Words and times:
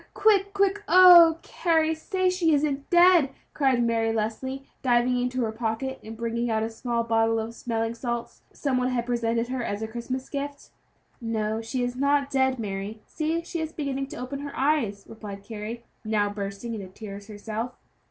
quick! 0.15 0.51
quick! 0.51 0.81
Oh, 0.87 1.37
Carry, 1.43 1.93
say 1.93 2.27
she 2.31 2.55
isn't 2.55 2.89
dead!" 2.89 3.29
cried 3.53 3.83
Mary 3.83 4.11
Leslie, 4.11 4.65
diving 4.81 5.19
into 5.19 5.43
her 5.43 5.51
pocket 5.51 5.99
and 6.03 6.17
bringing 6.17 6.49
out 6.49 6.63
a 6.63 6.71
small 6.71 7.03
bottle 7.03 7.37
of 7.39 7.53
smelling 7.53 7.93
salts 7.93 8.41
that 8.49 8.57
some 8.57 8.77
one 8.79 8.87
had 8.87 9.05
presented 9.05 9.49
her 9.49 9.61
as 9.63 9.83
a 9.83 9.87
Christmas 9.87 10.27
gift. 10.27 10.71
"No, 11.21 11.61
she 11.61 11.83
is 11.83 11.95
not 11.95 12.31
dead, 12.31 12.57
Mary; 12.57 13.03
see, 13.05 13.43
she 13.43 13.59
is 13.61 13.73
beginning 13.73 14.07
to 14.07 14.17
open 14.17 14.39
her 14.39 14.57
eyes," 14.57 15.05
replied 15.07 15.43
Carry, 15.43 15.83
now 16.03 16.31
bursting 16.31 16.73
into 16.73 16.87
tears 16.87 17.27
herself. 17.27 17.73